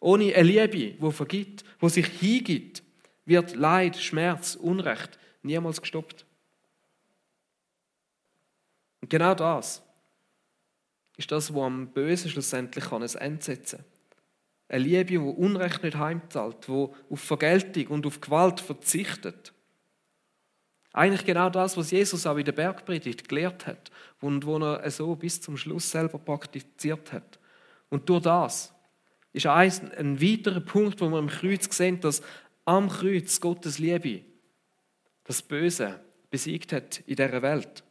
[0.00, 2.82] Ohne eine Liebe, wo vergibt, wo sich hingibt,
[3.24, 6.24] wird Leid, Schmerz, Unrecht niemals gestoppt.
[9.00, 9.82] Und genau das
[11.16, 13.95] ist das, was am Bösen schlussendlich ein Ende setzen kann.
[14.68, 19.52] Eine Liebe, die Unrecht nicht heimzahlt, die auf Vergeltung und auf Gewalt verzichtet.
[20.92, 25.14] Eigentlich genau das, was Jesus auch in der Bergpredigt gelehrt hat und wo er so
[25.14, 27.38] bis zum Schluss selber praktiziert hat.
[27.90, 28.74] Und durch das
[29.32, 32.22] ist ein, ein weiterer Punkt, wo wir im Kreuz sehen, dass
[32.64, 34.22] am Kreuz Gottes Liebe
[35.24, 36.00] das Böse
[36.30, 37.84] besiegt hat in dieser Welt.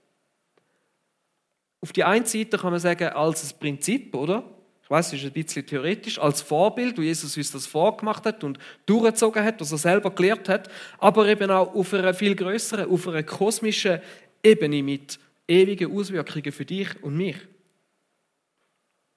[1.82, 4.55] Auf die einen Seite kann man sagen, als ein Prinzip, oder?
[4.86, 8.44] Ich weiß, es ist ein bisschen theoretisch, als Vorbild, wo Jesus uns das vorgemacht hat
[8.44, 10.70] und durchgezogen hat, was er selber gelehrt hat,
[11.00, 14.00] aber eben auch auf einer viel größeren, auf einer kosmischen
[14.44, 15.18] Ebene mit
[15.48, 17.36] ewigen Auswirkungen für dich und mich.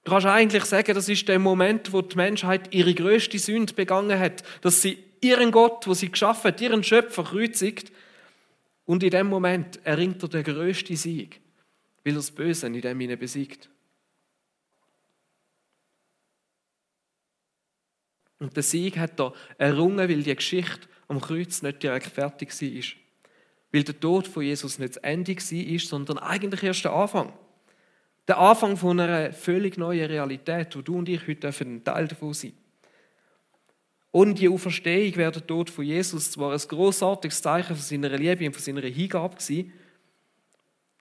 [0.05, 4.19] Du kannst eigentlich sagen, das ist der Moment, wo die Menschheit ihre größte Sünde begangen
[4.19, 7.93] hat, dass sie ihren Gott, wo sie geschaffen hat, ihren Schöpfer kreuzigt
[8.87, 11.43] und in dem Moment erringt er den größten Sieg,
[12.05, 13.69] weil er das Böse in dem ihnen besiegt.
[18.39, 22.83] Und der Sieg hat er errungen, weil die Geschichte am Kreuz nicht direkt fertig war.
[23.73, 27.33] Weil der Tod von Jesus nicht das Ende war, sondern eigentlich erst der Anfang.
[28.29, 32.35] Der Anfang von einer völlig neuen Realität, wo du und ich heute ein Teil davon
[32.35, 32.55] sind.
[34.13, 38.47] Ohne die Auferstehung wäre der Tod von Jesus zwar ein großartiges Zeichen von seiner Liebe
[38.47, 39.73] und von seiner Hingabe gewesen,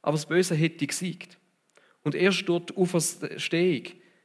[0.02, 1.38] aber das Böse hätte gesiegt.
[2.04, 3.84] Und erst durch die Auferstehung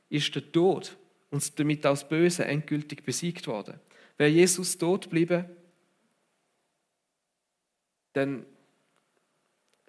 [0.08, 0.96] ist der Tod
[1.32, 3.80] und damit auch das Böse endgültig besiegt worden.
[4.18, 5.46] Wäre Jesus tot geblieben,
[8.12, 8.44] dann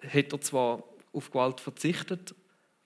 [0.00, 2.34] hätte er zwar auf Gewalt verzichtet,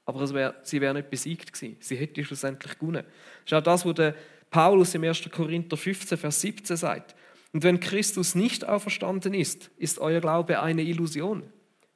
[0.05, 1.77] aber wär, sie wäre nicht besiegt gewesen.
[1.81, 3.05] Sie hätte schlussendlich gewonnen.
[3.45, 4.15] Das ist auch das, was der
[4.51, 5.31] Paulus im 1.
[5.31, 7.15] Korinther 15, Vers 17 sagt.
[7.53, 11.45] Und wenn Christus nicht auferstanden ist, ist euer Glaube eine Illusion.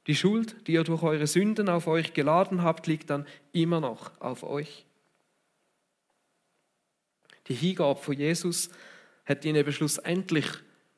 [0.07, 4.19] Die Schuld, die ihr durch eure Sünden auf euch geladen habt, liegt dann immer noch
[4.21, 4.85] auf euch.
[7.47, 8.69] Die Hingabe von Jesus
[9.25, 10.45] hat ihn eben schlussendlich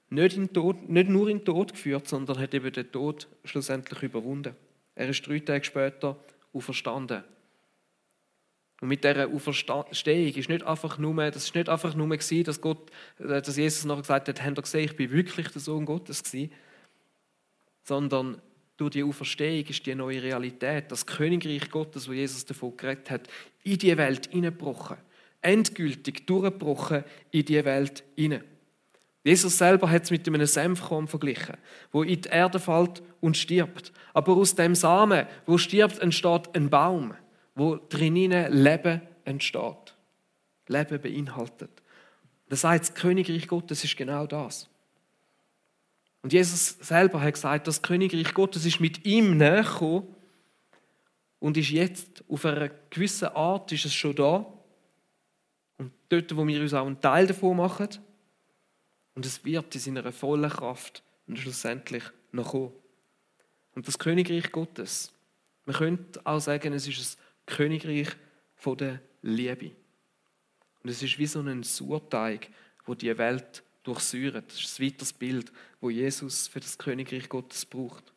[0.09, 4.03] nicht, in Tod, nicht nur in den Tod geführt, sondern hat eben den Tod schlussendlich
[4.03, 4.55] überwunden.
[4.93, 6.17] Er ist drei Tage später
[6.53, 7.23] auferstanden.
[8.81, 12.59] Und mit dieser Auferstehung ist nicht einfach nur, das ist nicht einfach nur gewesen, dass,
[12.59, 15.85] Gott, äh, dass Jesus nachher gesagt hat, habt ihr gesehen, ich bin wirklich der Sohn
[15.85, 16.51] Gottes gewesen,
[17.83, 18.41] sondern
[18.77, 23.29] durch die Auferstehung ist die neue Realität, das Königreich Gottes, wo Jesus davon geredet hat,
[23.63, 24.97] in die Welt hineingebrochen.
[25.45, 28.43] Endgültig durchgebrochen in die Welt hinein.
[29.23, 31.57] Jesus selber hat es mit einem Senfkorn verglichen,
[31.91, 33.91] wo in die Erde fällt und stirbt.
[34.13, 37.15] Aber aus dem Samen, wo stirbt, entsteht ein Baum
[37.55, 39.95] wo drinnen Leben entsteht.
[40.67, 41.71] Leben beinhaltet.
[42.49, 44.69] Das heißt, das Königreich Gottes ist genau das.
[46.21, 50.03] Und Jesus selber hat gesagt, das Königreich Gottes ist mit ihm näher
[51.39, 54.45] und ist jetzt auf einer gewissen Art ist es schon da.
[55.77, 57.89] Und dort, wo wir uns auch einen Teil davon machen.
[59.13, 62.73] Und es wird in seiner vollen Kraft und schlussendlich noch kommen.
[63.75, 65.13] Und das Königreich Gottes,
[65.65, 68.09] man könnte auch sagen, es ist ein Königreich
[68.65, 69.71] der Liebe.
[70.81, 72.49] Und es ist wie so ein Surteig,
[72.85, 74.49] wo die Welt durchsäuert.
[74.49, 78.11] Das ist ein weiteres Bild, wo Jesus für das Königreich Gottes braucht.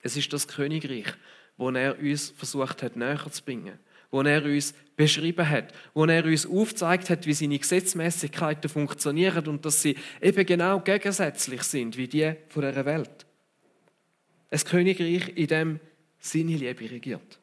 [0.00, 1.06] Es ist das Königreich,
[1.56, 3.78] wo er uns versucht hat, näher zu bringen,
[4.10, 9.64] wo er uns beschrieben hat, wo er uns aufgezeigt hat, wie seine Gesetzmäßigkeiten funktionieren und
[9.64, 13.26] dass sie eben genau gegensätzlich sind wie die von der Welt.
[14.50, 15.80] Ein Königreich, in dem
[16.18, 17.38] seine Liebe regiert.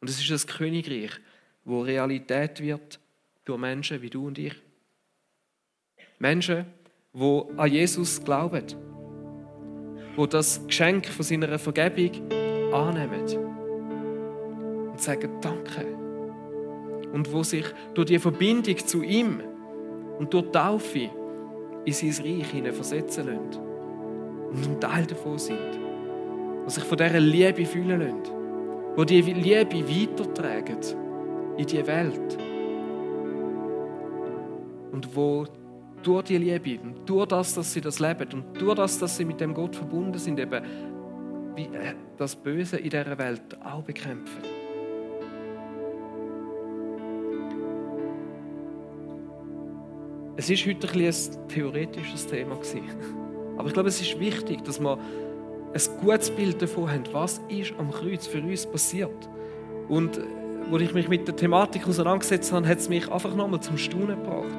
[0.00, 1.12] Und es ist das Königreich,
[1.64, 2.98] wo Realität wird
[3.44, 4.54] durch Menschen wie du und ich.
[6.18, 6.66] Menschen,
[7.12, 8.64] wo an Jesus glauben,
[10.16, 12.32] wo das Geschenk von seiner Vergebung
[12.72, 13.51] annehmen
[15.02, 15.86] sagen, danke.
[17.12, 19.40] Und wo sich durch die Verbindung zu ihm
[20.18, 21.10] und durch die Taufe
[21.84, 23.62] in sein Reich hinein versetzen lassen
[24.50, 25.58] und ein Teil davon sind.
[26.66, 29.06] Die sich von dieser Liebe fühlen lassen.
[29.06, 30.78] Die die Liebe weitertragen
[31.56, 32.38] in die Welt.
[34.92, 35.46] Und wo
[36.02, 39.24] durch die Liebe und durch das, dass sie das leben und durch das, dass sie
[39.24, 40.64] mit dem Gott verbunden sind, eben
[41.56, 44.61] äh, das Böse in dieser Welt auch bekämpfen.
[50.34, 52.56] Es ist heute ein, ein theoretisches Thema
[53.58, 54.98] aber ich glaube, es ist wichtig, dass wir
[55.74, 59.28] ein gutes Bild davon haben, was ist am Kreuz für uns passiert.
[59.88, 60.22] Und äh,
[60.72, 64.22] als ich mich mit der Thematik auseinandergesetzt habe, hat es mich einfach nochmal zum Staunen
[64.22, 64.54] gebracht.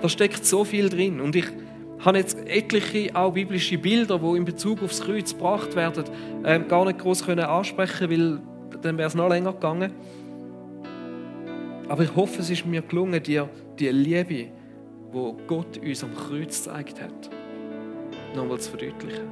[0.00, 1.46] Da steckt so viel drin und ich
[1.98, 6.04] habe jetzt etliche auch biblische Bilder, die in Bezug aufs Kreuz gebracht werden,
[6.44, 8.40] äh, gar nicht groß können ansprechen, weil
[8.80, 9.92] dann wäre es noch länger gegangen.
[11.88, 13.48] Aber ich hoffe, es ist mir gelungen, dir
[13.78, 14.57] die Liebe,
[15.12, 17.30] wo Gott uns am Kreuz gezeigt hat,
[18.34, 19.28] nochmal zu verdeutlichen.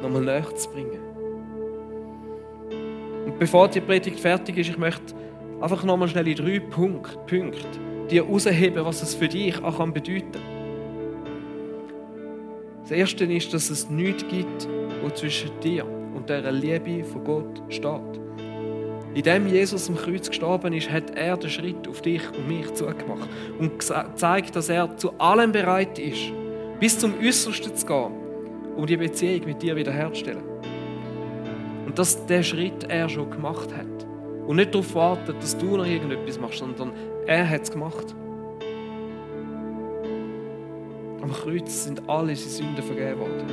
[0.00, 1.00] Nochmal näher zu bringen.
[3.26, 5.14] Und bevor die Predigt fertig ist, ich möchte
[5.60, 7.68] einfach nochmal schnell in drei Punkte, Punkte
[8.10, 10.42] dir herausheben, was es für dich auch bedeuten kann.
[12.82, 14.68] Das Erste ist, dass es nichts gibt,
[15.02, 18.21] was zwischen dir und der Liebe von Gott steht.
[19.14, 23.28] Indem Jesus am Kreuz gestorben ist, hat er den Schritt auf dich und mich zugemacht
[23.58, 26.32] und gezeigt, dass er zu allem bereit ist,
[26.80, 28.12] bis zum Äußersten zu gehen,
[28.74, 30.42] um die Beziehung mit dir wiederherzustellen.
[31.84, 34.06] Und dass der Schritt er schon gemacht hat.
[34.46, 36.92] Und nicht darauf wartet, dass du noch irgendetwas machst, sondern
[37.26, 38.14] er hat es gemacht.
[41.20, 43.46] Am Kreuz sind alle seine Sünden vergeben worden.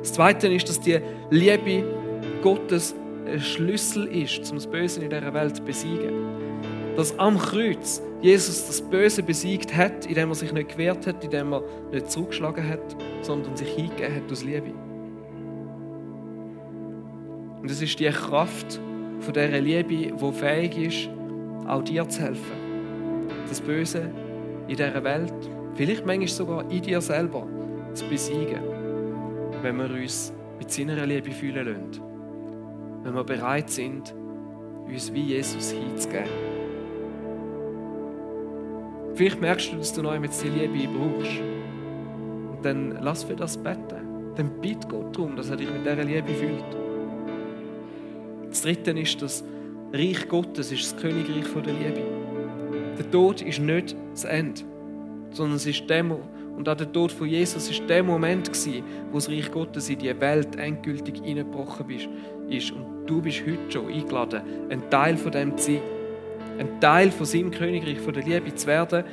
[0.00, 1.84] Das Zweite ist, dass die Liebe
[2.42, 2.94] Gottes
[3.30, 6.12] ein Schlüssel ist, um das Böse in dieser Welt zu besiegen.
[6.96, 11.52] Dass am Kreuz Jesus das Böse besiegt hat, indem er sich nicht gewehrt hat, indem
[11.52, 11.62] er
[11.92, 14.72] nicht zurückgeschlagen hat, sondern sich hingegeben hat aus Liebe.
[17.62, 18.80] Und es ist die Kraft
[19.20, 21.10] von dieser Liebe, die fähig ist,
[21.66, 23.28] auch dir zu helfen.
[23.48, 24.10] Das Böse
[24.68, 25.32] in dieser Welt,
[25.74, 27.46] vielleicht manchmal sogar in dir selber,
[27.94, 28.60] zu besiegen,
[29.62, 32.09] wenn wir uns mit seiner Liebe fühlen lassen.
[33.02, 34.14] Wenn wir bereit sind,
[34.86, 36.28] uns wie Jesus hinzugeben.
[39.14, 41.40] Vielleicht merkst du, dass du neu mit die Liebe brauchst.
[42.52, 44.34] Und dann lass für das beten.
[44.36, 46.64] Dann bitte Gott darum, dass er dich mit dieser Liebe fühlt.
[48.48, 49.44] Das Dritte ist, das
[49.92, 52.02] Reich Gottes ist das Königreich der Liebe.
[52.98, 54.62] Der Tod ist nicht das Ende,
[55.32, 56.04] sondern es ist der,
[56.56, 58.50] und auch der Tod von Jesus ist der Moment
[59.10, 61.88] wo das Reich Gottes in die Welt endgültig eingebrochen
[62.48, 62.72] ist.
[62.72, 65.80] Und du bist heute schon eingeladen, ein Teil von dem zu sein,
[66.58, 69.04] ein Teil von seinem Königreich, von der Liebe zu werden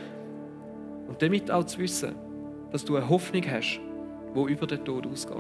[1.07, 2.15] und damit auch zu wissen,
[2.71, 3.79] dass du eine Hoffnung hast,
[4.33, 5.37] wo über den Tod ausgeht.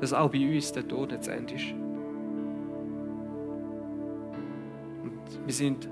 [0.00, 1.74] Dass auch bei uns der Tod nicht zu Ende ist.
[5.44, 5.88] Wir sind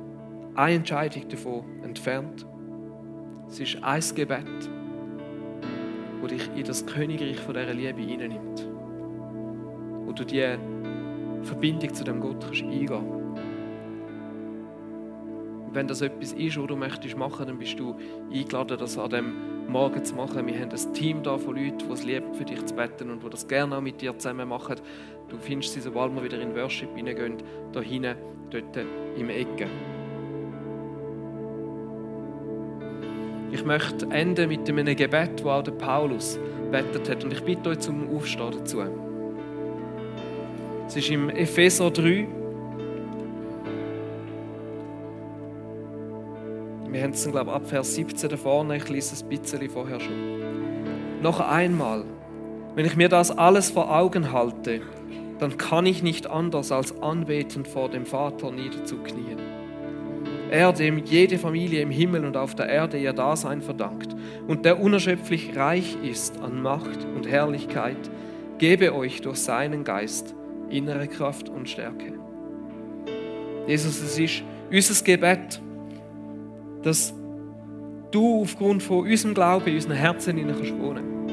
[0.54, 2.46] eine Entscheidung davon entfernt.
[3.52, 4.46] Es ist ein Gebet,
[6.22, 8.66] das dich in das Königreich von dieser Liebe hineinnimmt.
[10.06, 10.56] Wo du die
[11.42, 13.44] Verbindung zu dem Gott kannst eingehen kannst.
[15.74, 17.94] Wenn das etwas ist, was du möchtest machen, dann bist du
[18.32, 19.34] eingeladen, das an dem
[19.68, 20.46] Morgen zu machen.
[20.46, 23.22] Wir haben ein Team da von Leuten, die es lieben, für dich zu beten und
[23.22, 24.76] die das gerne auch mit dir zusammen machen.
[25.28, 27.36] Du findest sie, sobald wir wieder in Worship hineingehen,
[27.72, 28.16] da hinten
[28.48, 28.78] dort
[29.18, 29.68] im Ecke.
[33.52, 36.38] Ich möchte enden mit einem Gebet, das auch der Paulus
[36.70, 37.22] betet hat.
[37.22, 38.82] Und ich bitte euch zum Aufstehen dazu.
[40.86, 42.26] Es ist im Epheser 3.
[46.88, 48.78] Wir haben es, glaube ich, ab Vers 17 da vorne.
[48.78, 51.20] Ich lese es ein bisschen vorher schon.
[51.20, 52.04] Noch einmal,
[52.74, 54.80] wenn ich mir das alles vor Augen halte,
[55.38, 59.51] dann kann ich nicht anders als anbetend vor dem Vater niederzuknien.
[60.52, 64.14] Er, dem jede Familie im Himmel und auf der Erde ihr Dasein verdankt
[64.46, 67.96] und der unerschöpflich reich ist an Macht und Herrlichkeit,
[68.58, 70.34] gebe euch durch seinen Geist
[70.68, 72.12] innere Kraft und Stärke.
[73.66, 75.58] Jesus, es ist unser Gebet,
[76.82, 77.14] dass
[78.10, 81.30] du aufgrund von unserem Glauben in unseren Herzen hinein kannst wohnen.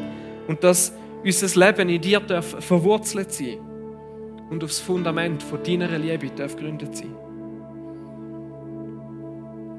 [0.48, 0.94] Und dass
[1.26, 3.60] unser Leben in dir darf verwurzelt sein
[4.50, 7.29] und aufs Fundament von deiner Liebe darf gegründet sein.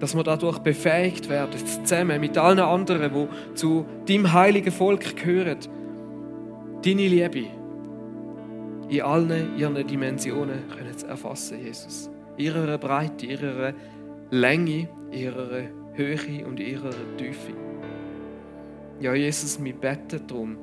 [0.00, 1.52] Dass wir dadurch befähigt werden,
[1.84, 5.58] zusammen mit allen anderen, die zu deinem heiligen Volk gehören,
[6.82, 7.44] deine Liebe
[8.88, 12.10] in allen ihren Dimensionen können zu erfassen, Jesus.
[12.36, 13.72] Ihrer Breite, ihrer
[14.30, 17.52] Länge, ihrer Höhe und ihrer Tiefe.
[19.00, 20.56] Ja, Jesus, wir beten darum,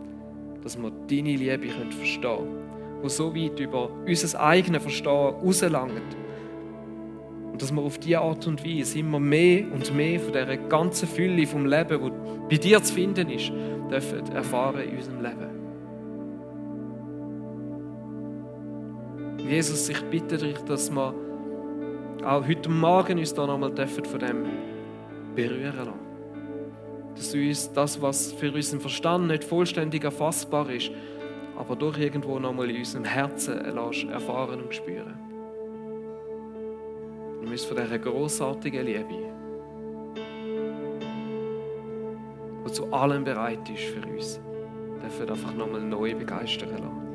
[0.64, 6.27] dass wir deine Liebe verstehen können, die so weit über unser eigenes Verstehen rauslangt.
[7.58, 11.08] Und dass wir auf diese Art und Weise immer mehr und mehr von dieser ganzen
[11.08, 12.12] Fülle vom Leben, die
[12.56, 13.52] bei dir zu finden ist,
[13.90, 15.50] dürfen erfahren in unserem Leben.
[19.50, 21.16] Jesus, ich bitte dich, dass wir
[22.24, 24.46] auch heute Morgen uns da nochmal von dem
[25.34, 25.94] berühren lassen.
[27.16, 30.92] Dass uns das, was für unseren Verstand nicht vollständig erfassbar ist,
[31.58, 35.27] aber doch irgendwo nochmal in unserem Herzen erfahren und spüren.
[37.48, 39.06] Wir müssen von dieser grossartigen Liebe,
[42.66, 44.42] die zu allem bereit ist für uns,
[45.02, 47.08] dürfen einfach nochmal neu begeistern lassen.